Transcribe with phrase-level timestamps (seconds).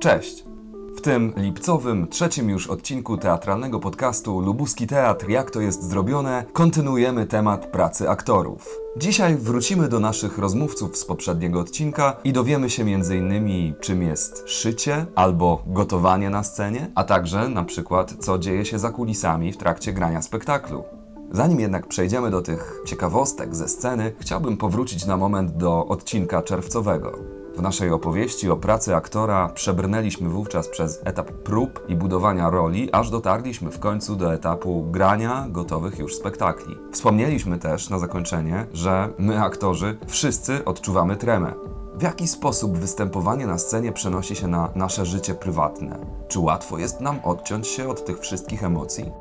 [0.00, 0.44] Cześć!
[0.96, 7.26] W tym lipcowym, trzecim już odcinku teatralnego podcastu Lubuski Teatr Jak to jest zrobione kontynuujemy
[7.26, 8.78] temat pracy aktorów.
[8.96, 13.74] Dzisiaj wrócimy do naszych rozmówców z poprzedniego odcinka i dowiemy się m.in.
[13.80, 18.90] czym jest szycie albo gotowanie na scenie, a także na przykład co dzieje się za
[18.90, 20.84] kulisami w trakcie grania spektaklu.
[21.30, 27.37] Zanim jednak przejdziemy do tych ciekawostek ze sceny, chciałbym powrócić na moment do odcinka czerwcowego.
[27.58, 33.10] W naszej opowieści o pracy aktora przebrnęliśmy wówczas przez etap prób i budowania roli, aż
[33.10, 36.76] dotarliśmy w końcu do etapu grania gotowych już spektakli.
[36.92, 41.52] Wspomnieliśmy też na zakończenie, że my, aktorzy, wszyscy odczuwamy tremę.
[41.94, 45.98] W jaki sposób występowanie na scenie przenosi się na nasze życie prywatne?
[46.28, 49.12] Czy łatwo jest nam odciąć się od tych wszystkich emocji?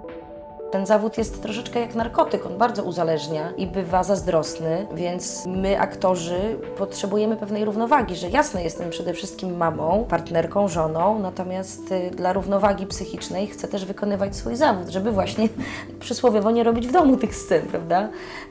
[0.71, 6.57] Ten zawód jest troszeczkę jak narkotyk, on bardzo uzależnia i bywa zazdrosny, więc my, aktorzy,
[6.77, 12.85] potrzebujemy pewnej równowagi, że jasne, jestem przede wszystkim mamą, partnerką, żoną, natomiast y, dla równowagi
[12.85, 15.49] psychicznej chcę też wykonywać swój zawód, żeby właśnie
[15.99, 18.09] przysłowiowo nie robić w domu tych scen, prawda?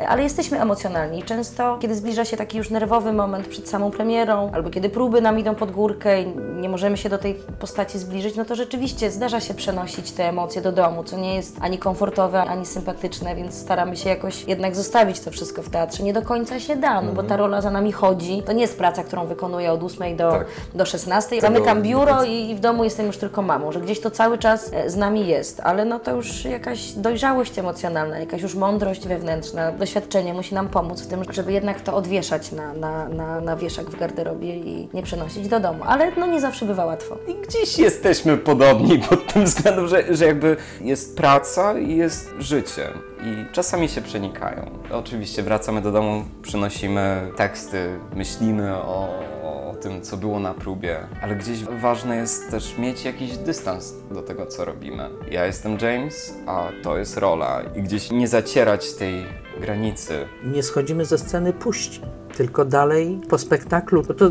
[0.08, 1.22] Ale jesteśmy emocjonalni.
[1.22, 5.38] Często, kiedy zbliża się taki już nerwowy moment przed samą premierą, albo kiedy próby nam
[5.38, 6.26] idą pod górkę i
[6.60, 10.62] nie możemy się do tej postaci zbliżyć, no to rzeczywiście zdarza się przenosić te emocje
[10.62, 12.05] do domu, co nie jest ani komfortowe,
[12.48, 16.02] ani sympatyczne, więc staramy się jakoś jednak zostawić to wszystko w teatrze.
[16.02, 18.42] Nie do końca się da, no bo ta rola za nami chodzi.
[18.42, 20.46] To nie jest praca, którą wykonuję od 8 do, Tak.
[20.74, 21.30] do 16.
[21.30, 24.38] Tego Zamykam biuro i, i w domu jestem już tylko mamą, że gdzieś to cały
[24.38, 29.08] czas e, z nami jest, ale no to już jakaś dojrzałość emocjonalna, jakaś już mądrość
[29.08, 33.56] wewnętrzna, doświadczenie musi nam pomóc w tym, żeby jednak to odwieszać na, na, na, na
[33.56, 35.78] wieszak w garderobie i nie przenosić do domu.
[35.86, 37.16] Ale no nie zawsze bywa łatwo.
[37.28, 42.88] I gdzieś jesteśmy podobni pod tym względem, że, że jakby jest praca i jest życie.
[43.24, 44.78] I czasami się przenikają.
[44.90, 49.08] Oczywiście wracamy do domu, przynosimy teksty, myślimy o,
[49.42, 54.22] o tym, co było na próbie, ale gdzieś ważne jest też mieć jakiś dystans do
[54.22, 55.10] tego, co robimy.
[55.30, 57.62] Ja jestem James, a to jest rola.
[57.76, 59.26] I gdzieś nie zacierać tej
[59.60, 60.28] granicy.
[60.44, 62.00] nie schodzimy ze sceny puści,
[62.36, 64.02] tylko dalej po spektaklu.
[64.02, 64.30] To,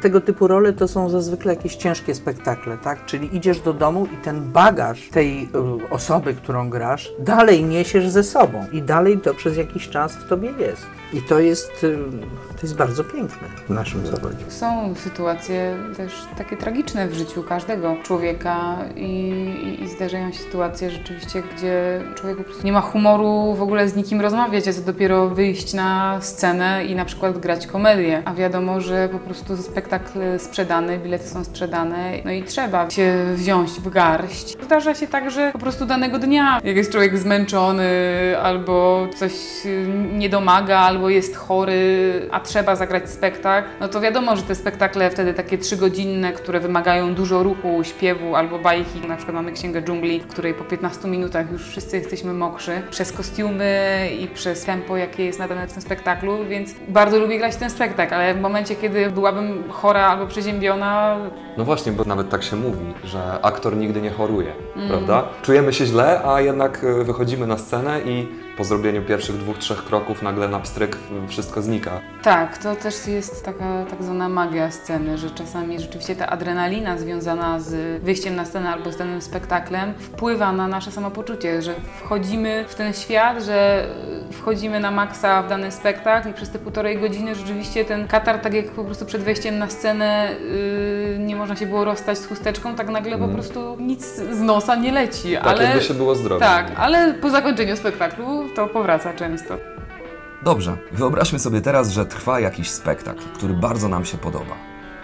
[0.00, 3.06] tego typu role to są zazwykle jakieś ciężkie spektakle, tak?
[3.06, 8.22] Czyli idziesz do domu i ten bagaż tej y, osoby, którą grasz, dalej niesiesz ze
[8.22, 10.86] sobą i dalej to przez jakiś czas w tobie jest.
[11.12, 11.98] I to jest, y,
[12.56, 14.44] to jest bardzo piękne w naszym zawodzie.
[14.48, 19.30] Są sytuacje też takie tragiczne w życiu każdego człowieka i,
[19.64, 23.88] i, i zdarzają się sytuacje rzeczywiście, gdzie człowiek po prostu nie ma humoru w ogóle
[23.88, 28.22] z nikim rozmawiać, a co dopiero wyjść na scenę i na przykład grać komedię.
[28.24, 33.70] A wiadomo, że po prostu spektakl sprzedany, bilety są sprzedane, no i trzeba się wziąć
[33.70, 34.56] w garść.
[34.62, 37.84] Zdarza się tak, że po prostu danego dnia, jak jest człowiek zmęczony
[38.42, 39.32] albo coś
[40.12, 41.82] nie domaga, albo jest chory,
[42.30, 47.14] a trzeba zagrać spektakl, no to wiadomo, że te spektakle wtedy takie trzygodzinne, które wymagają
[47.14, 51.52] dużo ruchu, śpiewu albo bajki, na przykład mamy Księgę Dżungli, w której po 15 minutach
[51.52, 56.44] już wszyscy jesteśmy mokrzy przez kostiumy i przez tempo, jakie jest nadane w tym spektaklu,
[56.48, 61.16] więc bardzo lubię grać ten spektakl, ale w momencie, kiedy byłabym chora albo przeziębiona,
[61.56, 64.52] No właśnie, bo nawet tak się mówi, że aktor nigdy nie choruje,
[64.88, 65.24] prawda?
[65.42, 69.84] Czujemy się źle, a jednak y, wychodzimy na scenę i po zrobieniu pierwszych dwóch, trzech
[69.84, 72.00] kroków nagle na pstryk wszystko znika.
[72.22, 77.60] Tak, to też jest taka tak zwana magia sceny, że czasami rzeczywiście ta adrenalina związana
[77.60, 82.74] z wyjściem na scenę albo z danym spektaklem wpływa na nasze samopoczucie, że wchodzimy w
[82.74, 83.86] ten świat, że
[84.32, 88.54] wchodzimy na maksa w dany spektakl i przez te półtorej godziny rzeczywiście ten katar, tak
[88.54, 90.28] jak po prostu przed wejściem na scenę
[91.10, 94.76] yy, nie można się było rozstać z chusteczką, tak nagle po prostu nic z nosa
[94.76, 95.34] nie leci.
[95.34, 96.40] Tak ale, jakby się było zdrowie.
[96.40, 99.58] Tak, ale po zakończeniu spektaklu to powraca często.
[100.44, 104.54] Dobrze, wyobraźmy sobie teraz, że trwa jakiś spektakl, który bardzo nam się podoba.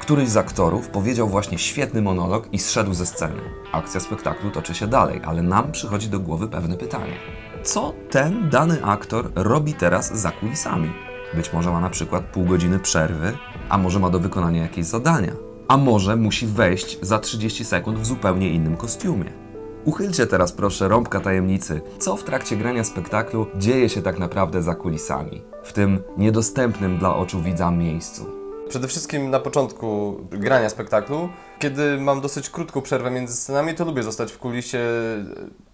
[0.00, 3.42] Któryś z aktorów powiedział właśnie świetny monolog i zszedł ze sceny.
[3.72, 7.14] Akcja spektaklu toczy się dalej, ale nam przychodzi do głowy pewne pytanie.
[7.62, 10.90] Co ten dany aktor robi teraz za kulisami?
[11.34, 13.32] Być może ma na przykład pół godziny przerwy,
[13.68, 15.32] a może ma do wykonania jakieś zadania,
[15.68, 19.41] a może musi wejść za 30 sekund w zupełnie innym kostiumie.
[19.84, 24.74] Uchylcie teraz proszę rąbka tajemnicy, co w trakcie grania spektaklu dzieje się tak naprawdę za
[24.74, 28.26] kulisami, w tym niedostępnym dla oczu widza miejscu.
[28.68, 34.02] Przede wszystkim na początku grania spektaklu Kiedy mam dosyć krótką przerwę między scenami, to lubię
[34.02, 34.78] zostać w kulisie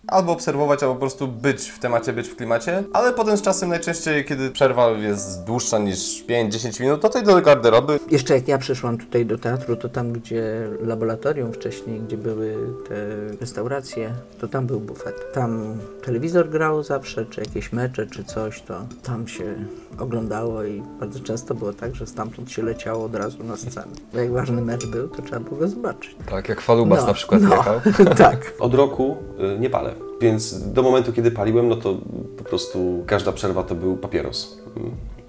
[0.09, 3.69] albo obserwować, albo po prostu być w temacie, być w klimacie, ale potem z czasem
[3.69, 7.99] najczęściej, kiedy przerwa jest dłuższa niż 5-10 minut, to idę do garderoby.
[8.11, 12.57] Jeszcze jak ja przyszłam tutaj do teatru, to tam, gdzie laboratorium wcześniej, gdzie były
[12.89, 12.95] te
[13.41, 15.33] restauracje, to tam był bufet.
[15.33, 19.55] Tam telewizor grał zawsze, czy jakieś mecze, czy coś, to tam się
[19.99, 23.93] oglądało i bardzo często było tak, że stamtąd się leciało od razu na scenę.
[24.13, 26.17] Bo jak ważny mecz był, to trzeba było go zobaczyć.
[26.31, 27.81] Tak, jak Falubas na przykład no, jechał.
[28.17, 28.53] tak.
[28.59, 29.17] Od roku
[29.57, 31.97] y, nie palę, więc do momentu, kiedy paliłem, no to
[32.39, 34.59] po prostu każda przerwa to był papieros.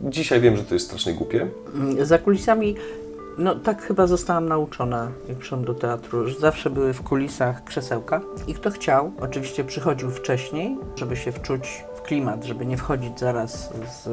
[0.01, 1.47] Dzisiaj wiem, że to jest strasznie głupie.
[1.75, 2.75] Mm, Za kulisami,
[3.37, 8.21] no tak chyba zostałam nauczona, jak przyszłam do teatru, że zawsze były w kulisach krzesełka
[8.47, 14.03] i kto chciał, oczywiście przychodził wcześniej, żeby się wczuć klimat, żeby nie wchodzić zaraz z,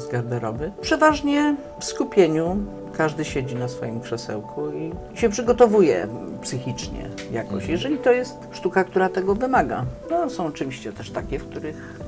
[0.00, 0.72] z garderoby.
[0.80, 2.56] Przeważnie w skupieniu
[2.96, 6.08] każdy siedzi na swoim krzesełku i się przygotowuje
[6.42, 9.84] psychicznie jakoś, jeżeli to jest sztuka, która tego wymaga.
[10.10, 12.00] No są oczywiście też takie, w których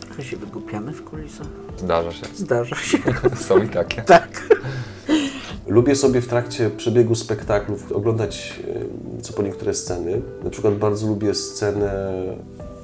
[0.00, 1.46] trochę się wygłupiamy w kulisach.
[1.76, 2.26] Zdarza się.
[2.34, 2.98] Zdarza się.
[3.48, 4.02] Są i takie.
[4.16, 4.48] tak.
[5.66, 8.60] Lubię sobie w trakcie przebiegu spektaklów oglądać
[9.18, 10.22] y, co po niektóre sceny.
[10.44, 12.12] Na przykład bardzo lubię scenę,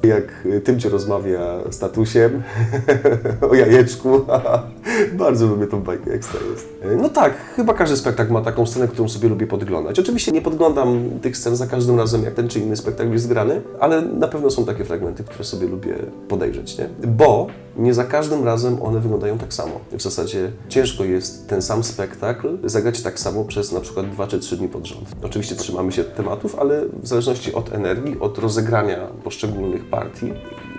[0.04, 1.40] jak Tymcie rozmawia
[1.70, 2.42] z tatusiem
[3.50, 4.26] o jajeczku.
[5.12, 6.68] bardzo lubię tą bajkę, ekstra jest.
[6.92, 9.98] Y, No tak, chyba każdy spektakl ma taką scenę, którą sobie lubię podglądać.
[9.98, 13.62] Oczywiście nie podglądam tych scen za każdym razem, jak ten czy inny spektakl jest grany,
[13.80, 15.94] ale na pewno są takie fragmenty, które sobie lubię
[16.28, 16.88] podejrzeć, nie?
[17.08, 17.46] Bo
[17.76, 19.80] nie za każdym razem one wyglądają tak samo.
[19.92, 24.38] W zasadzie ciężko jest ten sam spektakl zagrać tak samo przez na przykład dwa czy
[24.38, 25.08] trzy dni pod rząd.
[25.22, 30.32] Oczywiście trzymamy się tematów, ale w zależności od energii, od rozegrania poszczególnych partii,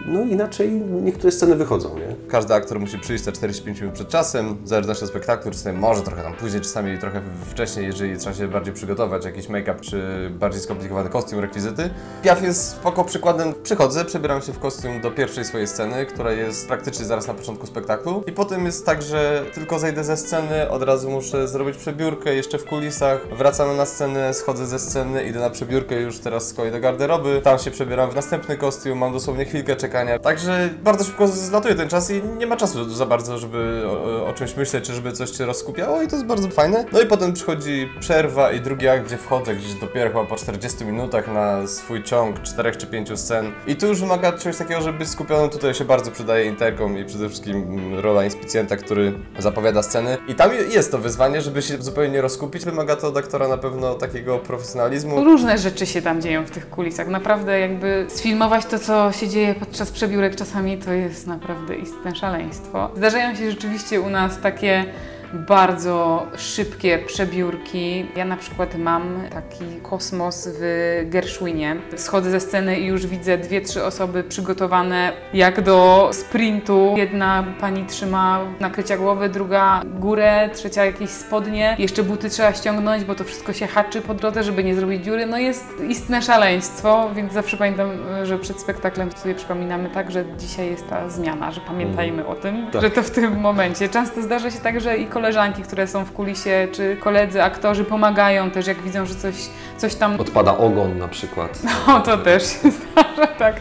[0.06, 0.72] no inaczej
[1.02, 2.16] niektóre sceny wychodzą, nie?
[2.28, 6.24] Każdy aktor musi przyjść te 45 minut przed czasem, zależności od spektaklu, czasami może trochę
[6.24, 7.22] tam później, czasami trochę
[7.52, 11.90] wcześniej, jeżeli trzeba się bardziej przygotować, jakiś make-up czy bardziej skomplikowany kostium, rekwizyty.
[12.24, 13.54] Piaf jest spoko przykładem.
[13.64, 17.68] Przychodzę, przebieram się w kostium do pierwszej swojej sceny, która jest praktycznie zaraz na początku
[17.68, 22.36] spektaklu i potem jest tak, że tylko zejdę ze sceny, od razu muszę zrobić przebiórkę
[22.36, 26.54] jeszcze w kulisach, wracamy na scenę, schodzę ze sceny, idę na przebiórkę już teraz z
[26.54, 30.20] kolei do garderoby, tam się przebieram w następny kostium, mam dosłownie chwilkę czekania.
[30.20, 34.34] Także bardzo szybko zlatuje ten czas i nie ma czasu za bardzo, żeby o, o
[34.34, 36.86] czymś myśleć, czy żeby coś się rozskupiało i to jest bardzo fajne.
[36.92, 40.86] No i potem przychodzi przerwa i drugi akt, gdzie wchodzę gdzieś dopiero chyba po 40
[40.86, 43.52] minutach na swój ciąg 4 czy 5 scen.
[43.68, 45.50] I tu już wymaga czegoś takiego, żeby być skupionym.
[45.50, 50.18] Tutaj się bardzo przydaje interkom i przede wszystkim rola inspicjenta, który zapowiada sceny.
[50.28, 52.66] I tam jest to wyzwanie, żeby się zupełnie nie rozkupić.
[52.66, 55.24] Wymaga to od aktora na pewno takiego profesjonalizmu.
[55.24, 57.08] Różne rzeczy się tam dzieją w tych kulisach.
[57.08, 62.90] Naprawdę jakby sfilmować to, co się dzieje podczas przebiórek czasami to jest naprawdę istne szaleństwo.
[62.96, 64.86] Zdarzają się rzeczywiście u nas takie
[65.34, 68.06] bardzo szybkie przebiórki.
[68.16, 71.76] Ja na przykład mam taki kosmos w Gershwinie.
[71.96, 76.94] Schodzę ze sceny i już widzę dwie, trzy osoby przygotowane jak do sprintu.
[76.98, 81.76] Jedna pani trzyma nakrycia głowy, druga górę, trzecia jakieś spodnie.
[81.80, 85.26] Jeszcze buty trzeba ściągnąć, bo to wszystko się haczy po drodze, żeby nie zrobić dziury.
[85.26, 87.90] No jest istne szaleństwo, więc zawsze pamiętam,
[88.24, 92.68] że przed spektaklem sobie przypominamy tak, że dzisiaj jest ta zmiana, że pamiętajmy o tym,
[92.82, 93.90] że to w tym momencie.
[93.90, 95.23] Często zdarza się tak, że i koleżanki,
[95.64, 99.36] które są w kulisie, czy koledzy, aktorzy pomagają też, jak widzą, że coś,
[99.84, 101.62] coś tam Odpada ogon na przykład.
[101.88, 103.56] o, to też się zdarza, tak.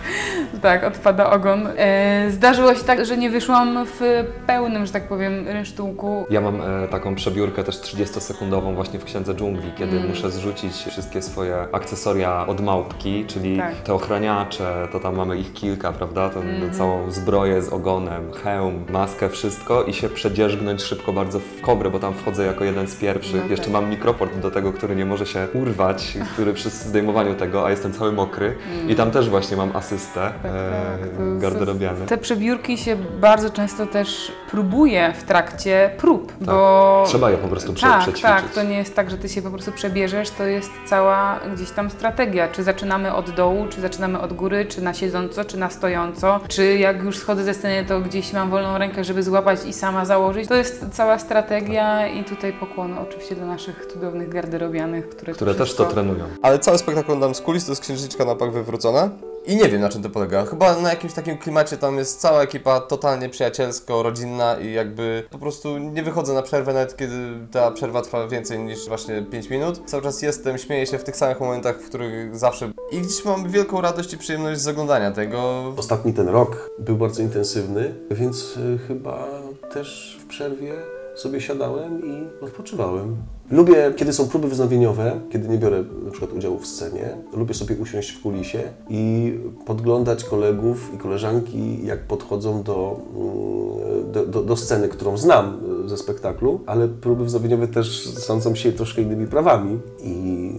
[0.62, 1.68] Tak, odpada ogon.
[1.76, 6.26] E, zdarzyło się tak, że nie wyszłam w pełnym, że tak powiem, rynsztunku.
[6.30, 10.08] Ja mam e, taką przebiórkę też 30-sekundową właśnie w Księdze Dżungli, kiedy Mm.
[10.08, 13.74] muszę zrzucić wszystkie swoje akcesoria od małpki, czyli Tak.
[13.74, 16.30] te ochraniacze, to tam mamy ich kilka, prawda?
[16.30, 16.72] Tą Mhm.
[16.72, 21.98] całą zbroję z ogonem, hełm, maskę, wszystko i się przedzierzgnąć szybko bardzo w kobrę, bo
[21.98, 23.42] tam wchodzę jako jeden z pierwszych.
[23.44, 23.72] No Jeszcze tak.
[23.72, 27.92] mam mikroport do tego, który nie może się urwać, który przy zdejmowaniu tego, a jestem
[27.92, 28.56] cały mokry.
[28.88, 30.30] I tam też właśnie mam asystę Mm.
[30.40, 32.06] Tak, tak, e, garderobiany.
[32.06, 37.04] Te przebiórki się bardzo często też próbuje w trakcie prób, bo...
[37.06, 38.22] Trzeba je po prostu prze, tak, przećwiczyć.
[38.22, 41.70] tak, to nie jest tak, że ty się po prostu przebierzesz, to jest cała gdzieś
[41.70, 42.48] tam strategia.
[42.48, 46.78] Czy zaczynamy od dołu, czy zaczynamy od góry, czy na siedząco, czy na stojąco, czy
[46.78, 50.48] jak już schodzę ze sceny, to gdzieś mam wolną rękę, żeby złapać i sama założyć.
[50.48, 55.74] To jest cała strategia i tutaj pokłon oczywiście do naszych cudownych garderobianych, które, które też
[55.74, 56.24] to trenują.
[56.42, 59.10] Ale cały spektakl oglądam z kulis, to jest księżniczka na pak wywrócona.
[59.46, 60.44] I nie wiem na czym to polega.
[60.44, 65.38] Chyba na jakimś takim klimacie tam jest cała ekipa totalnie przyjacielsko, rodzinna i jakby po
[65.38, 67.16] prostu nie wychodzę na przerwę nawet kiedy
[67.52, 69.82] ta przerwa trwa więcej niż właśnie 5 minut.
[69.86, 73.50] Cały czas jestem, śmieję się w tych samych momentach, w których zawsze i gdzieś mam
[73.50, 75.72] wielką radość i przyjemność z oglądania tego.
[75.76, 79.28] Ostatni ten rok był bardzo intensywny, więc y, chyba
[79.72, 80.72] też w przerwie
[81.14, 83.16] sobie siadałem i odpoczywałem.
[83.50, 87.76] Lubię, kiedy są próby wznowieniowe, kiedy nie biorę na przykład udziału w scenie, lubię sobie
[87.76, 89.32] usiąść w kulisie i
[89.66, 95.88] podglądać kolegów i koleżanki, jak podchodzą do, mm, do, do, do sceny, którą znam y,
[95.88, 100.50] ze spektaklu, ale próby wznowieniowe też sądzą się troszkę innymi prawami i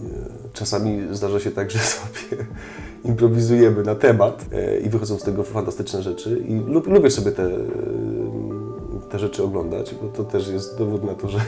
[0.46, 2.46] y, czasami zdarza się tak, że sobie
[3.04, 7.42] improwizujemy na temat e, i wychodzą z tego fantastyczne rzeczy i lub, lubię sobie te,
[7.42, 7.58] e,
[9.14, 11.38] te rzeczy oglądać, bo to też jest dowód na to, że,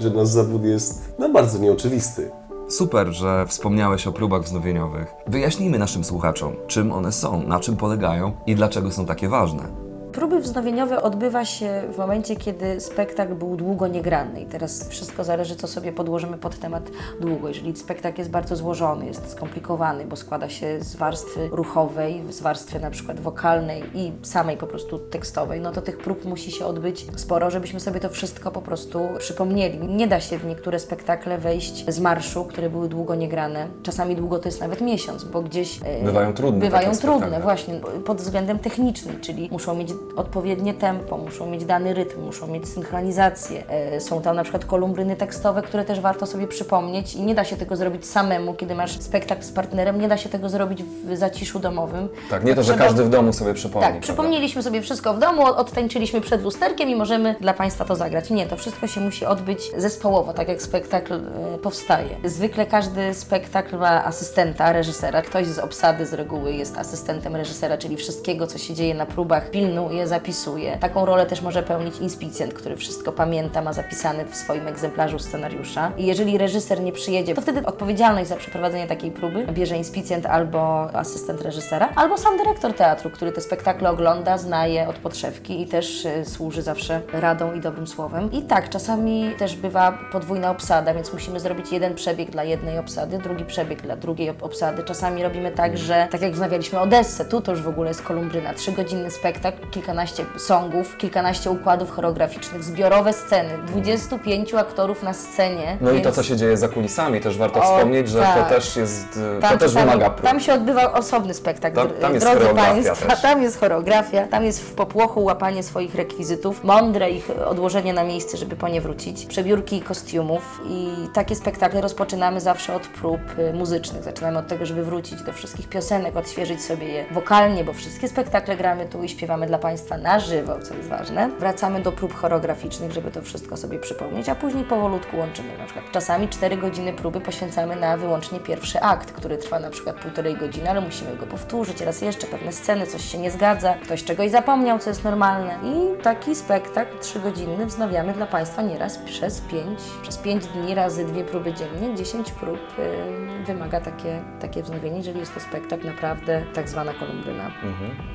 [0.00, 2.30] że nasz zawód jest no, bardzo nieoczywisty.
[2.68, 5.14] Super, że wspomniałeś o próbach wznowieniowych.
[5.26, 9.62] Wyjaśnijmy naszym słuchaczom, czym one są, na czym polegają i dlaczego są takie ważne.
[10.12, 14.40] Próby wznowieniowe odbywa się w momencie, kiedy spektakl był długo niegrany.
[14.40, 16.82] I teraz wszystko zależy, co sobie podłożymy pod temat
[17.20, 17.48] długo.
[17.48, 22.80] Jeżeli spektakl jest bardzo złożony, jest skomplikowany, bo składa się z warstwy ruchowej, z warstwy
[22.80, 27.06] na przykład wokalnej i samej po prostu tekstowej, no to tych prób musi się odbyć
[27.16, 29.78] sporo, żebyśmy sobie to wszystko po prostu przypomnieli.
[29.88, 33.68] Nie da się w niektóre spektakle wejść z marszu, które były długo niegrane.
[33.82, 35.80] Czasami długo to jest nawet miesiąc, bo gdzieś...
[35.84, 37.40] e, Bywają trudne Bywają trudne, spektakle.
[37.40, 42.68] właśnie, pod względem technicznym, czyli muszą mieć odpowiednie tempo, muszą mieć dany rytm, muszą mieć
[42.68, 43.62] synchronizację.
[43.68, 47.44] E, Są tam na przykład kolumbryny tekstowe, które też warto sobie przypomnieć i nie da
[47.44, 51.16] się tego zrobić samemu, kiedy masz spektakl z partnerem, nie da się tego zrobić w
[51.16, 52.08] zaciszu domowym.
[52.30, 53.88] Tak, nie to, że każdy w domu sobie przypomni.
[53.88, 58.30] tak, przypomnieliśmy sobie wszystko w domu, odtańczyliśmy przed lusterkiem i możemy dla Państwa to zagrać.
[58.30, 62.08] Nie, to wszystko się musi odbyć zespołowo, tak jak spektakl e, powstaje.
[62.24, 65.22] Zwykle każdy spektakl ma asystenta, reżysera.
[65.22, 69.50] Ktoś z obsady z reguły jest asystentem reżysera, czyli wszystkiego, co się dzieje na próbach,
[69.50, 70.78] pilnuje, zapisuje.
[70.78, 75.92] Taką rolę też może pełnić inspicjent, który wszystko pamięta, ma zapisane w swoim egzemplarzu scenariusza.
[75.98, 80.90] I jeżeli reżyser nie przyjedzie, to wtedy odpowiedzialność za przeprowadzenie takiej próby bierze inspicjent albo
[80.94, 85.66] asystent reżysera, albo sam dyrektor teatru, który te spektakle ogląda, zna je od podszewki i
[85.66, 88.32] też y, służy zawsze radą i dobrym słowem.
[88.32, 93.18] I tak, czasami też bywa podwójna obsada, więc musimy zrobić jeden przebieg dla jednej obsady,
[93.18, 94.82] drugi przebieg dla drugiej ob- obsady.
[94.82, 98.54] Czasami robimy tak, że tak jak wznawialiśmy Odessę, tu to już w ogóle jest kolumbryna,
[98.54, 105.76] trzygodzinny spektakl, kilkanaście songów, kilkanaście układów choreograficznych, zbiorowe sceny, 25 aktorów na scenie.
[105.80, 108.48] No i to, więc- co się dzieje za kulisami, też warto O, wspomnieć, że tak.
[108.48, 110.26] to też jest, e, Tam, to też czasami- wymaga prób.
[110.26, 113.06] tam się odbywa osobny spektakl, Tam- tam jest drodzy Państwa.
[113.08, 113.22] też.
[113.22, 118.36] Tam jest choreografia, tam jest w popłochu łapanie swoich rekwizytów, mądre ich odłożenie na miejsce,
[118.36, 124.02] żeby po nie wrócić, przebiórki kostiumów i takie spektakle rozpoczynamy zawsze od prób y, muzycznych.
[124.02, 128.56] Zaczynamy od tego, żeby wrócić do wszystkich piosenek, odświeżyć sobie je wokalnie, bo wszystkie spektakle
[128.56, 129.69] gramy tu i śpiewamy dla Państwa
[130.02, 131.30] na żywo, co jest ważne.
[131.38, 135.58] Wracamy do prób choreograficznych, żeby to wszystko sobie przypomnieć, a później powolutku łączymy.
[135.58, 139.96] Na przykład czasami 4 godziny próby poświęcamy na wyłącznie pierwszy akt, który trwa na przykład
[139.96, 144.04] półtorej godziny, ale musimy go powtórzyć raz jeszcze, pewne sceny, coś się nie zgadza, ktoś
[144.04, 145.58] czegoś zapomniał, co jest normalne.
[145.64, 151.24] I taki spektakl trzygodzinny wznawiamy dla Państwa nieraz przez 5, przez 5 dni razy dwie
[151.24, 156.68] próby dziennie, 10 prób y, wymaga takie, takie wznowienie, jeżeli jest to spektakl naprawdę tak
[156.68, 157.50] zwana kolumbryna.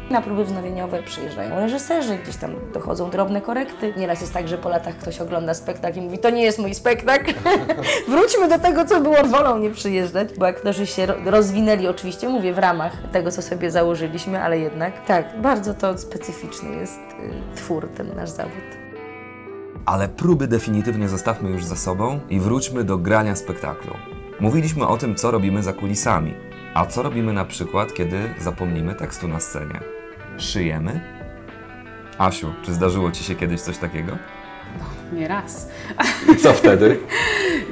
[0.10, 3.94] Na próby wznowieniowe przyjeżdżają reżyserzy, gdzieś tam dochodzą drobne korekty.
[3.98, 6.76] Nieraz jest tak, że po latach ktoś ogląda spektakl i mówi, to nie jest mój
[6.76, 7.34] spektakl.
[8.10, 9.16] Wróćmy do tego, co było.
[9.24, 13.72] Wolą nie przyjeżdżać, bo aktorzy się ro- rozwinęli, oczywiście mówię, w ramach tego, co sobie
[13.72, 17.00] założyliśmy, ale jednak tak, bardzo to specyficzny jest
[17.54, 18.54] y, twór, ten nasz zawód.
[19.86, 23.94] Ale próby definitywnie zostawmy już za sobą i wróćmy do grania spektaklu.
[24.40, 26.34] Mówiliśmy o tym, co robimy za kulisami.
[26.74, 29.80] A co robimy na przykład, kiedy zapomnimy tekstu na scenie?
[30.38, 31.15] Szyjemy?
[32.18, 34.18] Asiu, czy zdarzyło Ci się kiedyś coś takiego?
[35.14, 35.70] Nie raz.
[36.34, 36.98] I co wtedy?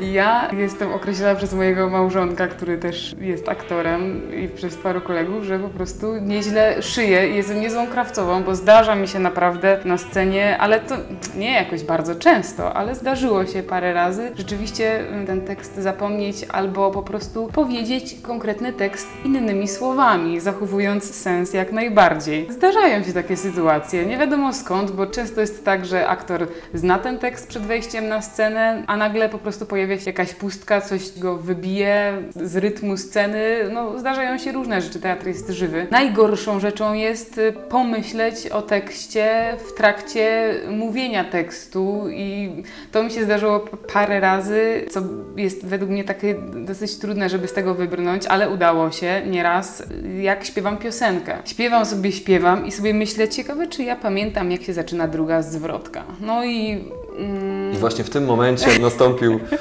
[0.02, 5.60] Ja jestem określona przez mojego małżonka, który też jest aktorem i przez paru kolegów, że
[5.60, 10.58] po prostu nieźle szyję i jestem niezłą krawcową, bo zdarza mi się naprawdę na scenie,
[10.58, 10.96] ale to
[11.38, 16.92] nie jakoś bardzo często, ale zdarzyło się parę razy rzeczywiście mm, ten tekst zapomnieć albo
[16.92, 22.48] po prostu powiedzieć konkretny tekst innymi słowami, zachowując sens jak najbardziej.
[22.52, 27.20] Zdarzają się takie sytuacje, nie wiadomo skąd, bo często jest tak, że aktor zna ten
[27.20, 31.38] tekst przed wejściem na scenę, a nagle po prostu pojawia się jakaś pustka, coś go
[31.38, 33.70] wybije z rytmu sceny.
[33.74, 35.88] No, zdarzają się różne rzeczy, teatr jest żywy.
[35.92, 42.50] Najgorszą rzeczą jest y, pomyśleć o tekście w trakcie mówienia tekstu i
[42.92, 43.60] to mi się zdarzyło
[43.94, 45.02] parę razy, co
[45.36, 49.84] jest według mnie takie dosyć trudne, żeby z tego wybrnąć, ale udało się nieraz,
[50.22, 51.38] jak śpiewam piosenkę.
[51.46, 56.04] Śpiewam sobie, śpiewam i sobie myślę, ciekawe czy ja pamiętam, jak się zaczyna druga zwrotka.
[56.22, 56.83] No i...
[57.14, 59.60] Mm, I właśnie w tym momencie nastąpił tak,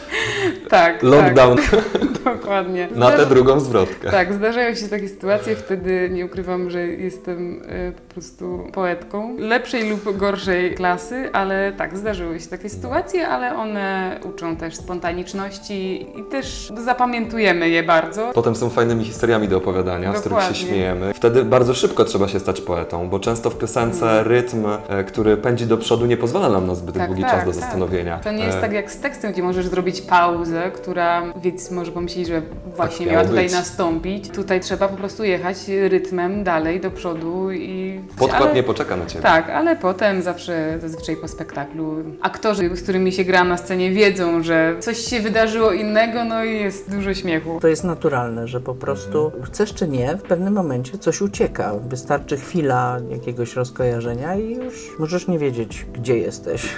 [0.92, 1.02] tak.
[1.02, 1.58] lockdown.
[2.24, 2.88] Dokładnie.
[2.94, 4.10] Na tę drugą zwrotkę.
[4.10, 9.90] Tak, zdarzają się takie sytuacje, wtedy nie ukrywam, że jestem e, po prostu poetką lepszej
[9.90, 16.24] lub gorszej klasy, ale tak, zdarzyły się takie sytuacje, ale one uczą też spontaniczności i
[16.30, 18.30] też zapamiętujemy je bardzo.
[18.34, 20.68] Potem są fajnymi historiami do opowiadania, z których się Dokładnie.
[20.68, 21.14] śmiejemy.
[21.14, 25.66] Wtedy bardzo szybko trzeba się stać poetą, bo często w piosence rytm, e, który pędzi
[25.66, 27.70] do przodu, nie pozwala nam na zbyt Tak, długi tak, czas do tak.
[28.18, 31.92] To nie jest E, tak jak z tekstem, gdzie możesz zrobić pauzę, która widz może
[31.92, 32.42] pomyśleć, że
[32.76, 33.52] właśnie miało miała tutaj być.
[33.52, 34.28] nastąpić.
[34.30, 35.56] Tutaj trzeba po prostu jechać
[35.88, 38.00] rytmem dalej do przodu i...
[38.18, 39.22] Podkład ale- nie poczeka na ciebie.
[39.22, 44.42] Tak, ale potem zawsze, zazwyczaj po spektaklu, aktorzy, z którymi się gra na scenie, wiedzą,
[44.42, 47.58] że coś się wydarzyło innego, no i jest dużo śmiechu.
[47.60, 51.72] To jest naturalne, że po prostu chcesz czy nie, w pewnym momencie coś ucieka.
[51.88, 56.62] Wystarczy chwila jakiegoś rozkojarzenia i już możesz nie wiedzieć, gdzie jesteś.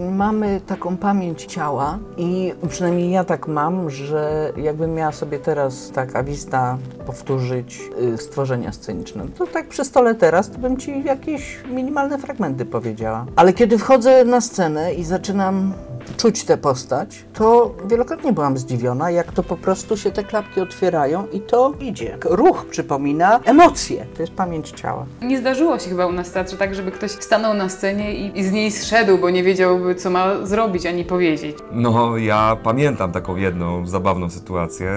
[0.00, 6.16] Mamy taką pamięć ciała i przynajmniej ja tak mam, że jakbym miała sobie teraz tak
[6.16, 7.80] awista powtórzyć
[8.14, 13.26] y, stworzenia sceniczne, to tak przy stole teraz to bym ci jakieś minimalne fragmenty powiedziała.
[13.36, 15.72] Ale kiedy wchodzę na scenę i zaczynam
[16.16, 21.26] czuć tę postać, to wielokrotnie byłam zdziwiona, jak to po prostu się te klapki otwierają
[21.32, 22.18] i to idzie.
[22.24, 24.06] Ruch przypomina emocje.
[24.16, 25.06] To jest pamięć ciała.
[25.22, 28.38] Nie zdarzyło się chyba u nas w teatrze tak, żeby ktoś stanął na scenie i,
[28.38, 31.56] i z niej zszedł, bo nie wiedziałby, co ma zrobić ani powiedzieć.
[31.72, 34.90] No, ja pamiętam taką jedną zabawną sytuację.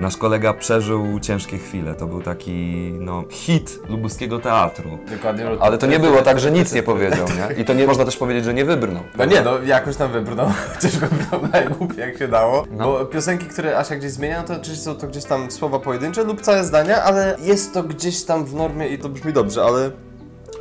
[0.00, 1.94] Nasz kolega przeżył ciężkie chwile.
[1.94, 4.98] To był taki, no, hit lubuskiego teatru.
[5.10, 5.46] Dokładnie.
[5.60, 7.62] Ale to nie było tak, że nic nie powiedział, nie?
[7.62, 9.02] I to nie można też powiedzieć, że nie wybrnął.
[9.18, 10.35] No nie, no jakoś tam wybrnął,
[10.82, 12.66] ciężko wybrał najgłupiej jak się dało.
[12.70, 16.24] Bo piosenki, które Asia gdzieś zmienia, no to oczywiście są to gdzieś tam słowa pojedyncze
[16.24, 19.90] lub całe zdania, ale jest to gdzieś tam w normie i to brzmi dobrze, ale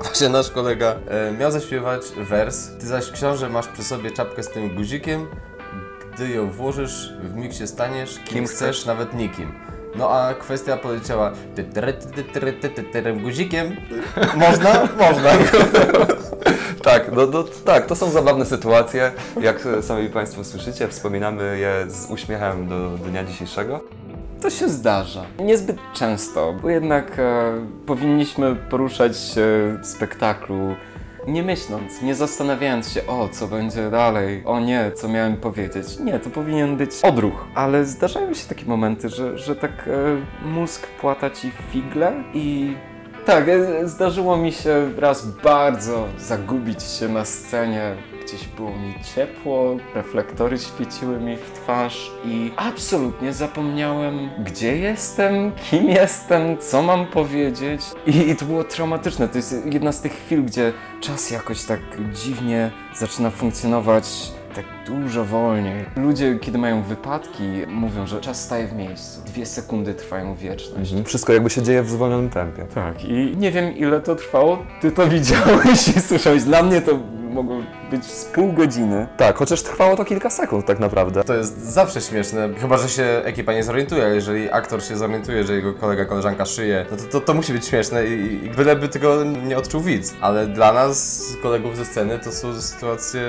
[0.02, 4.50] właśnie nasz kolega e, miał zaśpiewać wers, ty zaś książę masz przy sobie czapkę z
[4.50, 5.28] tym guzikiem,
[6.14, 8.86] gdy ją włożysz, w mig się staniesz, kim, Kim chcesz, chcesz?
[8.86, 9.52] nawet nikim.
[9.96, 11.32] No a kwestia poleciała
[13.24, 13.76] guzikiem.
[14.36, 14.88] Można?
[14.98, 15.30] Można.
[16.86, 19.12] Tak, no, no, tak, to są zabawne sytuacje.
[19.42, 23.80] Jak sami Państwo słyszycie, wspominamy je z uśmiechem do dnia dzisiejszego.
[24.42, 25.26] To się zdarza.
[25.40, 27.54] Niezbyt często, bo jednak e,
[27.86, 30.76] powinniśmy poruszać się w spektaklu
[31.28, 36.00] nie myśląc, nie zastanawiając się, o co będzie dalej, o nie, co miałem powiedzieć.
[36.00, 37.48] Nie, to powinien być odruch.
[37.56, 42.76] Ale zdarzają się takie momenty, że, że tak e, mózg płata ci figle i
[43.26, 47.96] tak, e, zdarzyło mi się raz bardzo zagubić się na scenie.
[48.24, 55.90] Gdzieś było mi ciepło, reflektory świeciły mi w twarz i absolutnie zapomniałem, gdzie jestem, kim
[55.90, 57.82] jestem, co mam powiedzieć.
[58.08, 59.28] I, I to było traumatyczne.
[59.28, 61.80] To jest jedna z tych chwil, gdzie czas jakoś tak
[62.14, 65.86] dziwnie zaczyna funkcjonować tak dużo wolniej.
[65.96, 69.22] Ludzie, kiedy mają wypadki, mówią, że czas staje w miejscu.
[69.26, 70.94] Dwie sekundy trwają wieczność.
[71.06, 72.66] Wszystko jakby się dzieje w zwolnionym tempie.
[72.76, 74.66] Tak, i nie wiem ile to trwało.
[74.82, 76.44] Ty to widziałeś i słyszałeś.
[76.44, 77.00] Dla mnie to
[77.36, 77.56] mogło
[77.92, 79.08] być z pół godziny.
[79.18, 81.24] Tak, chociaż trwało to kilka sekund tak naprawdę.
[81.24, 85.44] To jest zawsze śmieszne, chyba że się ekipa nie zorientuje, ale jeżeli aktor się zorientuje,
[85.44, 88.88] że jego kolega, koleżanka szyje, no to, to, to musi być śmieszne i, i byleby
[88.88, 90.14] tego nie odczuł widz.
[90.22, 93.22] Ale dla nas, kolegów ze sceny, to są sytuacje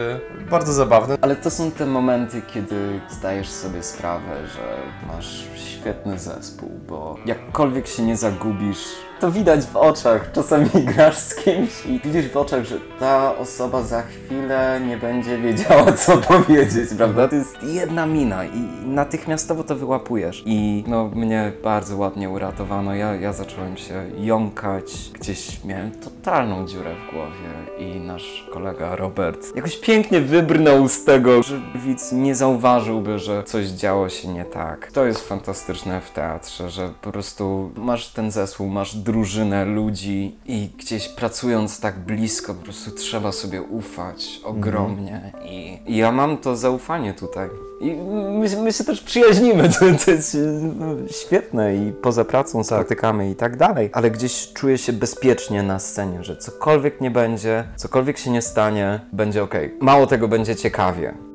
[0.51, 1.17] bardzo zabawne.
[1.21, 7.87] Ale to są te momenty, kiedy zdajesz sobie sprawę, że masz świetny zespół, bo jakkolwiek
[7.87, 8.87] się nie zagubisz,
[9.21, 10.33] to widać w oczach.
[10.33, 15.39] Czasami grasz z kimś i widzisz w oczach, że ta osoba za chwilę nie będzie
[15.39, 17.29] wiedziała, co powiedzieć, prawda?
[17.29, 20.43] To jest jedna mina i natychmiastowo to wyłapujesz.
[20.47, 22.95] I no, mnie bardzo ładnie uratowano.
[22.95, 29.57] Ja, ja zacząłem się jąkać, gdzieś miałem totalną dziurę w głowie i nasz kolega Robert
[29.57, 34.93] jakoś pięknie wybrnął z tego, że widz nie zauważyłby, że coś działo się nie tak.
[34.93, 40.71] To jest fantastyczne w teatrze, że po prostu masz ten zespół, masz drużynę ludzi i
[40.79, 46.57] gdzieś pracując tak blisko, po prostu trzeba sobie ufać ogromnie i, i ja mam to
[46.57, 47.49] zaufanie tutaj.
[47.81, 47.95] I
[48.41, 50.37] my, my się też przyjaźnimy, to, to jest
[50.79, 55.79] no, świetne i poza pracą spotykamy i tak dalej, ale gdzieś czuję się bezpiecznie na
[55.79, 59.55] scenie, że cokolwiek nie będzie, cokolwiek się nie stanie, będzie ok.
[59.81, 61.26] Mało tego, będzie ciekawie.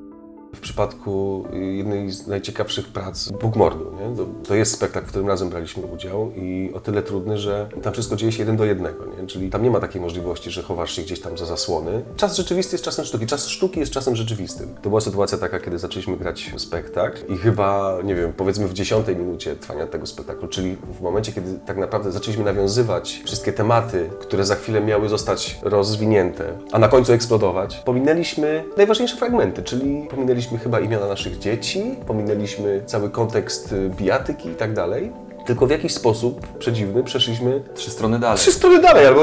[0.56, 1.46] W przypadku
[1.78, 4.16] jednej z najciekawszych prac Bóg Mordu, nie?
[4.18, 7.94] To, to jest spektakl, w którym razem braliśmy udział i o tyle trudny, że tam
[7.94, 9.28] wszystko dzieje się jeden do jednego, nie?
[9.28, 12.04] czyli tam nie ma takiej możliwości, że chowasz się gdzieś tam za zasłony.
[12.16, 14.76] Czas rzeczywisty jest czasem sztuki, czas sztuki jest czasem rzeczywistym.
[14.82, 19.16] To była sytuacja taka, kiedy zaczęliśmy grać spektakl i chyba, nie wiem, powiedzmy w dziesiątej
[19.16, 24.46] minucie trwania tego spektaklu, czyli w momencie, kiedy tak naprawdę zaczęliśmy nawiązywać wszystkie tematy, które
[24.46, 30.58] za chwilę miały zostać rozwinięte, a na końcu eksplodować, pominęliśmy najważniejsze fragmenty, czyli pominęliśmy pominęliśmy
[30.58, 35.12] chyba imiona naszych dzieci, pominęliśmy cały kontekst y, bijatyki i tak dalej.
[35.45, 38.38] Tylko w jakiś sposób przedziwny przeszliśmy Trzy strony dalej.
[38.38, 39.21] trzy strony dalej, albo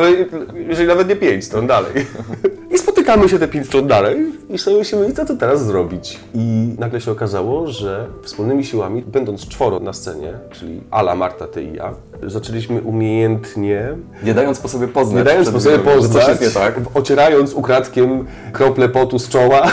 [0.68, 1.92] jeżeli nawet nie pięć stron dalej.
[2.74, 4.16] I spotykamy się te pięć stron dalej
[4.50, 6.18] i sobie myślimy, co tu teraz zrobić?
[6.34, 11.62] I nagle się okazało, że wspólnymi siłami, będąc czworo na scenie, czyli Ala, Marta, ty
[11.62, 13.88] i ja, zaczęliśmy umiejętnie,
[14.22, 15.16] Nie dając po sobie poznać.
[15.18, 16.74] nie dając po sobie poznać, Coś jest nie tak.
[16.94, 19.62] ocierając ukradkiem krople potu z czoła,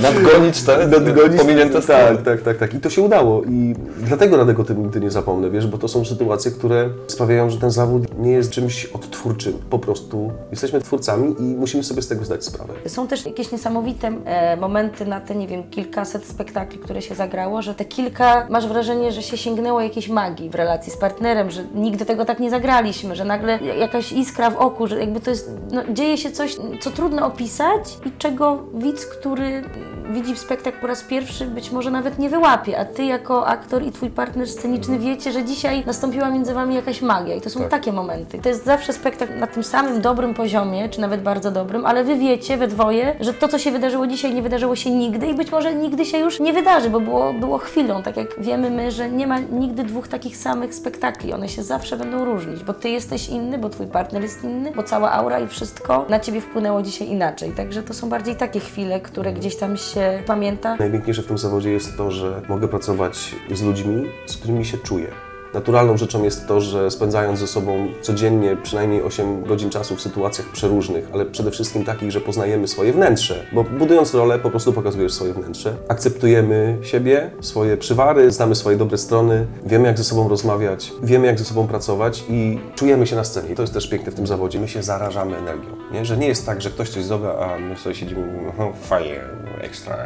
[0.00, 2.16] Nadgonić te nadgonić pominięte strony.
[2.16, 2.74] Tak, tak, tak, tak.
[2.74, 3.42] I to się udało.
[3.42, 7.58] I dlatego Radek tym nigdy nie zapomnę, wiesz, bo to są sytuacje, które sprawiają, że
[7.58, 9.52] ten zawód nie jest czymś odtwórczym.
[9.70, 12.72] Po prostu jesteśmy twórcami i musimy sobie z tego zdać sprawę.
[12.86, 17.62] Są też jakieś niesamowite e, momenty na te, nie wiem, kilkaset spektakli, które się zagrało,
[17.62, 21.64] że te kilka, masz wrażenie, że się sięgnęło jakiejś magii w relacji z partnerem, że
[21.74, 25.50] nigdy tego tak nie zagraliśmy, że nagle jakaś iskra w oku, że jakby to jest,
[25.72, 29.62] no, dzieje się coś, co trudno opisać i czego widz, który
[30.10, 33.92] widzi spektakl po raz pierwszy, być może nawet nie wyłapie, a ty jako aktor i
[33.92, 37.92] twój partner sceniczny wiecie, że dzisiaj nastąpiła między wami jakaś magia i to są takie
[37.92, 38.38] momenty.
[38.38, 42.16] To jest zawsze spektakl na tym samym dobrym poziomie, czy nawet bardzo dobrym, ale wy
[42.16, 45.52] wiecie we dwoje, że to, co się wydarzyło dzisiaj, nie wydarzyło się nigdy i być
[45.52, 49.10] może nigdy się już nie wydarzy, bo było, było chwilą, tak jak wiemy my, że
[49.10, 53.28] nie ma nigdy dwóch takich samych spektakli, one się zawsze będą różnić, bo ty jesteś
[53.28, 57.08] inny, bo twój partner jest inny, bo cała aura i wszystko na ciebie wpłynęło dzisiaj
[57.08, 60.76] inaczej, także to są bardziej takie chwile, które gdzieś tam się pamięta.
[60.76, 65.31] Najpiękniejsze w tym zawodzie jest to, że mogę pracować z ludźmi, z którymi się czuję.
[65.54, 70.48] Naturalną rzeczą jest to, że spędzając ze sobą codziennie przynajmniej 8 godzin czasu w sytuacjach
[70.48, 75.12] przeróżnych, ale przede wszystkim takich, że poznajemy swoje wnętrze, bo budując rolę po prostu pokazujesz
[75.12, 75.76] swoje wnętrze.
[75.88, 81.38] Akceptujemy siebie, swoje przywary, znamy swoje dobre strony, wiemy jak ze sobą rozmawiać, wiemy jak
[81.38, 83.52] ze sobą pracować i czujemy się na scenie.
[83.52, 84.60] I to jest też piękne w tym zawodzie.
[84.60, 86.04] My się zarażamy energią, nie?
[86.04, 88.72] że nie jest tak, że ktoś coś zrobi, a my sobie siedzimy i mówimy, "O,
[88.82, 89.20] fajnie,
[89.60, 89.96] ekstra,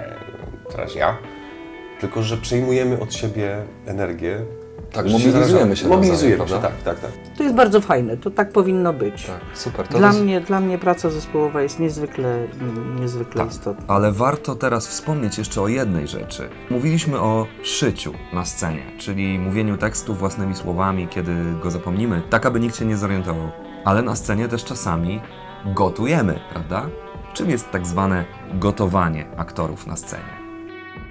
[0.73, 1.17] teraz ja.
[2.01, 3.57] Tylko, że przyjmujemy od siebie
[3.87, 4.41] energię.
[4.92, 6.68] Tak, mobilizujemy się Mobilizujemy nawzajem, się, prawda?
[6.68, 7.37] tak, tak, tak.
[7.37, 9.25] To jest bardzo fajne, to tak powinno być.
[9.27, 9.88] Tak, super.
[9.88, 12.38] To Dla, jest- mnie, dla mnie praca zespołowa jest niezwykle,
[13.01, 13.51] niezwykle Tak.
[13.53, 13.85] istotna.
[13.88, 16.49] Ale warto teraz wspomnieć jeszcze o jednej rzeczy.
[16.70, 22.61] Mówiliśmy o szyciu na scenie, czyli mówieniu tekstu własnymi słowami, kiedy go zapomnimy, tak aby
[22.61, 23.49] nikt się nie zorientował.
[23.85, 25.20] Ale na scenie też czasami
[25.75, 26.87] gotujemy, prawda?
[27.35, 30.36] Czym jest tak zwane gotowanie aktorów na scenie?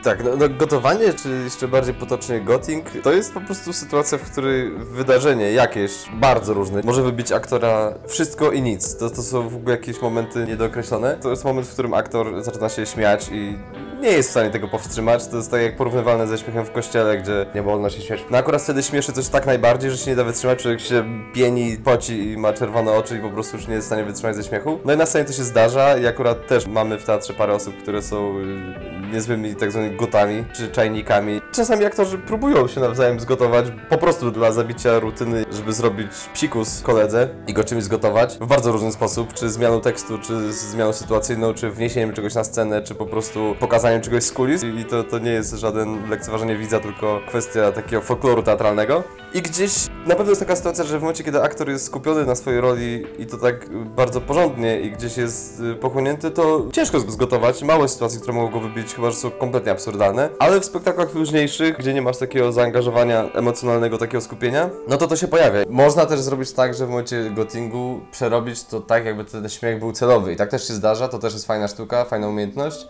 [0.05, 4.31] Tak, no, no gotowanie, czy jeszcze bardziej potocznie gotting, to jest po prostu sytuacja, w
[4.31, 8.97] której wydarzenie jakieś, bardzo różne, może wybić aktora wszystko i nic.
[8.97, 11.17] To, to są w ogóle jakieś momenty niedookreślone.
[11.21, 13.57] To jest moment, w którym aktor zaczyna się śmiać i
[14.05, 15.27] nie jest w stanie tego powstrzymać.
[15.27, 18.25] To jest tak jak porównywalne ze śmiechem w kościele, gdzie nie wolno się śmiać.
[18.29, 21.77] No akurat wtedy śmieszy coś tak najbardziej, że się nie da wytrzymać, człowiek się pieni,
[21.83, 24.43] poci i ma czerwone oczy i po prostu już nie jest w stanie wytrzymać ze
[24.43, 24.79] śmiechu.
[24.85, 27.77] No i na scenie to się zdarza i akurat też mamy w teatrze parę osób,
[27.77, 28.43] które są y,
[29.13, 31.41] niezłymi tak zwanymi gotami czy czajnikami.
[31.51, 37.29] Czasami aktorzy próbują się nawzajem zgotować po prostu dla zabicia rutyny, żeby zrobić psikus koledze
[37.47, 41.69] i go czymś zgotować w bardzo różny sposób, czy zmianą tekstu, czy zmianą sytuacyjną, czy
[41.69, 45.31] wniesieniem czegoś na scenę, czy po prostu pokazaniem czegoś z kulis i to, to nie
[45.31, 49.03] jest żaden lekceważenie widza, tylko kwestia takiego folkloru teatralnego.
[49.33, 49.71] I gdzieś
[50.05, 53.05] na pewno jest taka sytuacja, że w momencie, kiedy aktor jest skupiony na swojej roli
[53.19, 57.63] i to tak bardzo porządnie i gdzieś jest y, pochłonięty, to ciężko zgotować.
[57.63, 60.29] Mało sytuacji, które mogą go wybić, chyba że są kompletnie absurdalne.
[60.39, 65.15] Ale w spektaklach luźniejszych, gdzie nie masz takiego zaangażowania emocjonalnego, takiego skupienia, no to to
[65.15, 65.59] się pojawia.
[65.69, 69.91] Można też zrobić tak, że w momencie gotingu przerobić to tak, jakby ten śmiech był
[69.91, 70.33] celowy.
[70.33, 72.87] I tak też się zdarza, to też jest fajna sztuka, fajna umiejętność.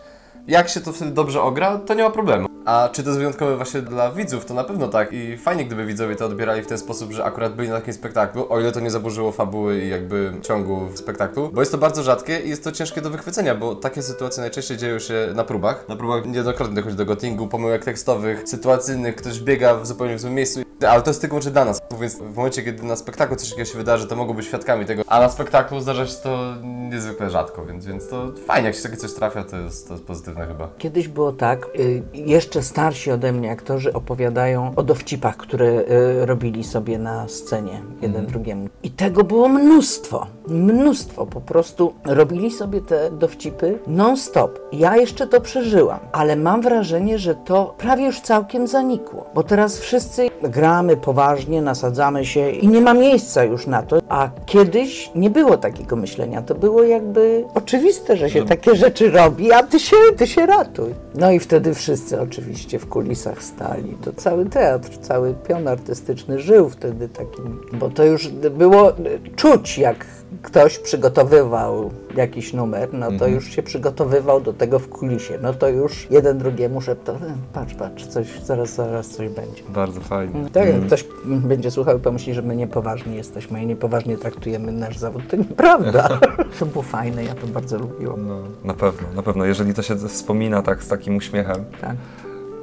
[0.48, 2.48] Jak się to wtedy dobrze ogra, to nie ma problemu.
[2.64, 4.44] A czy to jest wyjątkowe właśnie dla widzów?
[4.44, 5.12] To na pewno tak.
[5.12, 8.46] I fajnie, gdyby widzowie to odbierali w ten sposób, że akurat byli na takim spektaklu,
[8.48, 12.40] o ile to nie zaburzyło fabuły i jakby ciągu spektaklu, bo jest to bardzo rzadkie
[12.40, 15.88] i jest to ciężkie do wychwycenia, bo takie sytuacje najczęściej dzieją się na próbach.
[15.88, 20.34] Na próbach niejednokrotnie dochodzi do gotingu, pomyłek tekstowych, sytuacyjnych, ktoś biega w zupełnie w złym
[20.34, 20.65] miejscu.
[20.88, 23.70] Ale to jest tylko łącznie dla nas, więc w momencie, kiedy na spektaklu coś takiego
[23.70, 27.66] się wydarzy, to mogą być świadkami tego, a na spektaklu zdarza się to niezwykle rzadko,
[27.66, 30.68] więc, więc to fajnie, jak się takie coś trafia, to jest, to jest pozytywne chyba.
[30.78, 36.64] Kiedyś było tak, y, jeszcze starsi ode mnie aktorzy opowiadają o dowcipach, które y, robili
[36.64, 38.68] sobie na scenie jeden drugiemu.
[38.82, 41.26] I tego było mnóstwo, mnóstwo.
[41.26, 44.60] Po prostu robili sobie te dowcipy non-stop.
[44.72, 49.78] Ja jeszcze to przeżyłam, ale mam wrażenie, że to prawie już całkiem zanikło, bo teraz
[49.78, 50.30] wszyscy
[50.66, 53.98] gramy poważnie, nasadzamy się i nie ma miejsca już na to.
[54.08, 56.42] A kiedyś nie było takiego myślenia.
[56.42, 60.94] To było jakby oczywiste, że się takie rzeczy robi, a ty się, ty się ratuj.
[61.14, 63.96] No i wtedy wszyscy oczywiście w kulisach stali.
[64.04, 68.92] To cały teatr, cały pion artystyczny żył wtedy takim, bo to już było
[69.36, 70.06] czuć, jak
[70.42, 75.38] ktoś przygotowywał jakiś numer, no to już się przygotowywał do tego w kulisie.
[75.42, 77.18] No to już jeden drugiemu szeptał, "E,
[77.52, 79.62] patrz, patrz, coś, zaraz, zaraz coś będzie.
[79.68, 80.50] Bardzo fajnie.
[80.52, 84.98] Tak, jak ktoś będzie słuchał i pomyśli, że my niepoważni jesteśmy i niepoważnie traktujemy nasz
[84.98, 86.08] zawód, to nieprawda.
[86.58, 88.28] to było fajne, ja to bardzo lubiłam.
[88.28, 89.44] No, na pewno, na pewno.
[89.44, 91.96] Jeżeli to się wspomina tak z takim uśmiechem, Tak.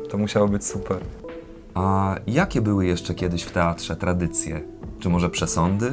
[0.09, 0.97] to musiało być super.
[1.73, 4.61] A jakie były jeszcze kiedyś w teatrze tradycje?
[4.99, 5.91] Czy może przesądy?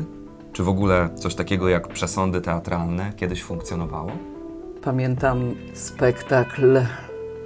[0.52, 4.10] Czy w ogóle coś takiego jak przesądy teatralne kiedyś funkcjonowało?
[4.82, 6.80] Pamiętam spektakl,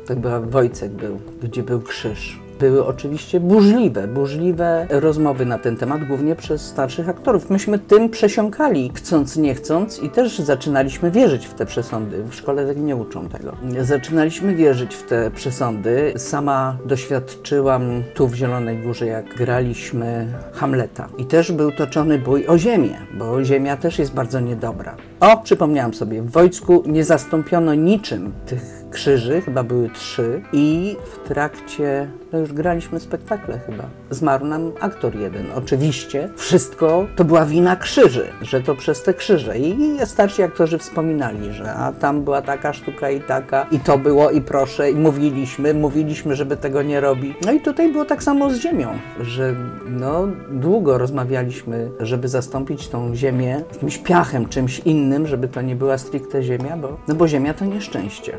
[0.07, 2.44] to chyba Wojcek był, gdzie był krzyż.
[2.61, 7.51] Były oczywiście burzliwe, burzliwe rozmowy na ten temat, głównie przez starszych aktorów.
[7.51, 12.25] Myśmy tym przesiąkali, chcąc, nie chcąc, i też zaczynaliśmy wierzyć w te przesądy.
[12.25, 13.57] W szkole tak nie uczą tego.
[13.81, 16.13] Zaczynaliśmy wierzyć w te przesądy.
[16.17, 21.09] Sama doświadczyłam tu w Zielonej Górze, jak graliśmy Hamleta.
[21.19, 24.97] I też był toczony bój o ziemię, bo ziemia też jest bardzo niedobra.
[25.21, 31.29] O, przypomniałam sobie, w Wojsku nie zastąpiono niczym tych krzyży, chyba były trzy, i w
[31.29, 35.47] trakcie, no już graliśmy spektakle chyba, zmarł nam aktor jeden.
[35.55, 39.59] Oczywiście wszystko to była wina krzyży, że to przez te krzyże.
[39.59, 44.31] I starsi aktorzy wspominali, że a tam była taka sztuka i taka, i to było,
[44.31, 47.37] i proszę, i mówiliśmy, mówiliśmy, żeby tego nie robić.
[47.47, 48.89] No i tutaj było tak samo z ziemią,
[49.21, 49.55] że
[49.89, 55.99] no długo rozmawialiśmy, żeby zastąpić tą ziemię jakimś piachem, czymś innym, żeby to nie była
[55.99, 58.33] stricte ziemia, bo, no bo ziemia to nieszczęście.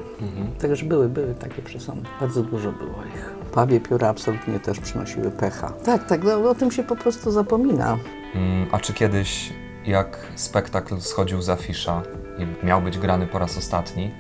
[0.62, 2.10] Także były, były takie przesądy.
[2.20, 3.34] Bardzo dużo było ich.
[3.54, 5.70] Pawie pióra absolutnie też przynosiły pecha.
[5.86, 7.98] Tak, tak, no, o tym się po prostu zapomina.
[8.36, 9.54] Mm, a czy kiedyś,
[9.86, 12.02] jak spektakl schodził z afisza
[12.38, 14.12] i miał być grany po raz ostatni,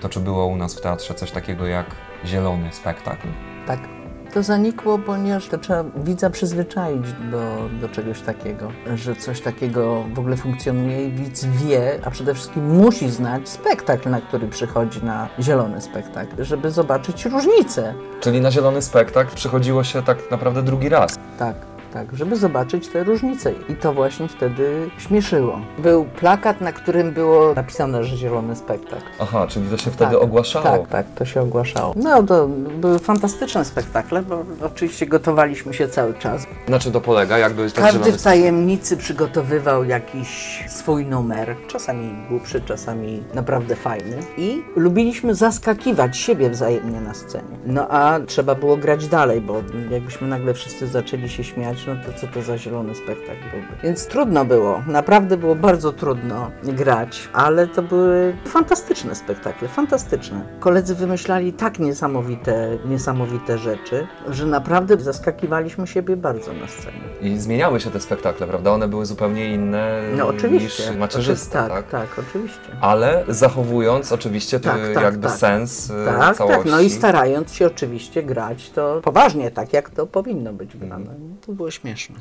[0.00, 1.86] to czy było u nas w teatrze coś takiego jak
[2.24, 3.28] zielony spektakl?
[3.66, 4.01] Tak.
[4.32, 10.18] To zanikło, ponieważ to trzeba widza przyzwyczaić do, do czegoś takiego, że coś takiego w
[10.18, 15.28] ogóle funkcjonuje i widz wie, a przede wszystkim musi znać spektakl, na który przychodzi na
[15.40, 17.94] zielony spektakl, żeby zobaczyć różnicę.
[18.20, 21.18] Czyli na zielony spektakl przychodziło się tak naprawdę drugi raz.
[21.38, 21.56] Tak,
[21.92, 23.52] tak, żeby zobaczyć te różnice.
[23.68, 25.60] I to właśnie wtedy śmieszyło.
[25.78, 29.04] Był plakat, na którym było napisane, że zielony spektakl.
[29.18, 30.64] Aha, czyli to się wtedy tak, ogłaszało.
[30.64, 31.94] Tak, tak, to się ogłaszało.
[31.96, 32.48] No to
[32.80, 36.46] były fantastyczne spektakle, bo oczywiście gotowaliśmy się cały czas.
[36.68, 37.38] Na czym to polega?
[37.38, 44.16] Jakby ten Każdy zielony w tajemnicy przygotowywał jakiś swój numer, czasami głupszy, czasami naprawdę fajny.
[44.36, 47.58] I lubiliśmy zaskakiwać siebie wzajemnie na scenie.
[47.66, 52.18] No a trzeba było grać dalej, bo jakbyśmy nagle wszyscy zaczęli się śmiać, no to
[52.20, 53.66] co to za zielony spektakl byłby.
[53.82, 60.40] Więc trudno było, naprawdę było bardzo trudno grać, ale to były fantastyczne spektakle, fantastyczne.
[60.60, 66.98] Koledzy wymyślali tak niesamowite, niesamowite rzeczy, że naprawdę zaskakiwaliśmy siebie bardzo na scenie.
[67.20, 68.70] I zmieniały się te spektakle, prawda?
[68.72, 70.88] One były zupełnie inne No oczywiście.
[70.90, 71.90] niż macierzyste, tak, tak?
[71.90, 72.60] tak, oczywiście.
[72.80, 75.36] Ale zachowując oczywiście Tak, tak, jakby tak.
[75.36, 76.58] sens y, Tak, całości.
[76.62, 81.04] tak, no i starając się oczywiście grać to poważnie, tak jak to powinno być grane.
[81.04, 82.20] No, To było śmieszne.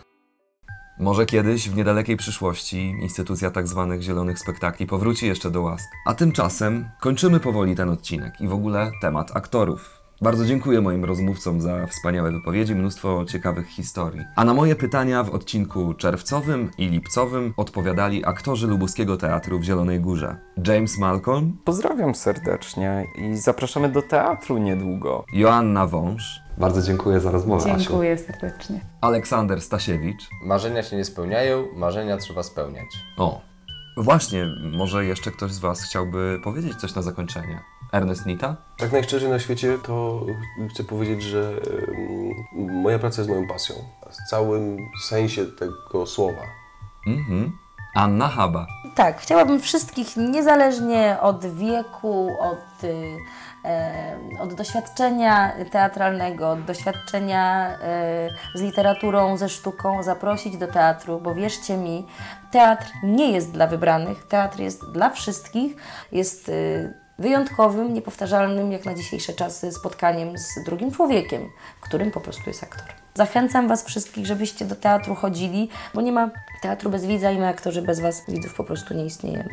[0.99, 5.89] Może kiedyś, w niedalekiej przyszłości, instytucja tak zwanych zielonych spektakli powróci jeszcze do łask.
[6.05, 10.01] A tymczasem kończymy powoli ten odcinek i w ogóle temat aktorów.
[10.21, 14.21] Bardzo dziękuję moim rozmówcom za wspaniałe wypowiedzi, mnóstwo ciekawych historii.
[14.35, 19.99] A na moje pytania w odcinku czerwcowym i lipcowym odpowiadali aktorzy lubuskiego teatru w Zielonej
[19.99, 20.35] Górze.
[20.67, 25.25] James Malcolm, Pozdrawiam serdecznie i zapraszamy do teatru niedługo.
[25.33, 27.83] Joanna Wąż, Bardzo dziękuję za rozmowę, Asiu.
[27.89, 28.81] Dziękuję serdecznie.
[29.01, 30.29] Aleksander Stasiewicz.
[30.43, 32.87] Marzenia się nie spełniają, marzenia trzeba spełniać.
[33.17, 33.41] O,
[33.97, 37.59] właśnie, może jeszcze ktoś z Was chciałby powiedzieć coś na zakończenie?
[37.91, 38.55] Ernest Nita?
[38.77, 40.25] Tak najszczerzej na świecie to
[40.69, 41.53] chcę powiedzieć, że
[42.53, 43.75] moja praca jest moją pasją.
[44.11, 46.41] W całym sensie tego słowa.
[47.07, 47.51] Mhm.
[47.95, 48.67] Anna Haba.
[48.95, 53.17] Tak, chciałabym wszystkich, niezależnie od wieku, od, y,
[54.39, 57.77] od doświadczenia teatralnego, od doświadczenia
[58.55, 62.05] z literaturą, ze sztuką, zaprosić do teatru, bo wierzcie mi,
[62.51, 65.75] teatr nie jest dla wybranych, teatr jest dla wszystkich,
[66.11, 71.49] jest y, wyjątkowym, niepowtarzalnym, jak na dzisiejsze czasy, spotkaniem z drugim człowiekiem,
[71.81, 72.85] którym po prostu jest aktor.
[73.13, 76.29] Zachęcam Was wszystkich, żebyście do teatru chodzili, bo nie ma
[76.61, 79.49] teatru bez widza i my aktorzy bez Was, widzów, po prostu nie istniejemy.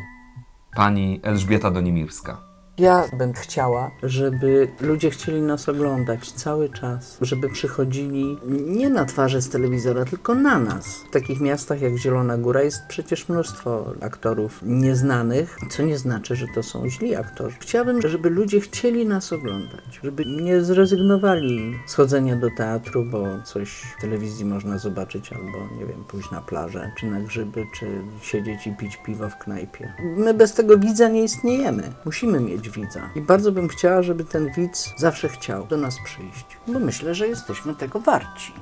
[0.75, 2.48] Pani Elżbieta Donimirska.
[2.79, 8.37] Ja bym chciała, żeby ludzie chcieli nas oglądać cały czas, żeby przychodzili
[8.67, 10.87] nie na twarze z telewizora, tylko na nas.
[11.09, 16.45] W takich miastach jak Zielona Góra jest przecież mnóstwo aktorów nieznanych, co nie znaczy, że
[16.55, 17.55] to są źli aktorzy.
[17.59, 23.69] Chciałabym, żeby ludzie chcieli nas oglądać, żeby nie zrezygnowali z chodzenia do teatru, bo coś
[23.97, 27.87] w telewizji można zobaczyć, albo nie wiem, pójść na plażę, czy na grzyby, czy
[28.21, 29.93] siedzieć i pić piwo w knajpie.
[30.17, 31.83] My bez tego widza nie istniejemy.
[32.05, 32.39] Musimy
[32.69, 33.09] widza.
[33.15, 37.27] I bardzo bym chciała, żeby ten widz zawsze chciał do nas przyjść, bo myślę, że
[37.27, 38.53] jesteśmy tego warci.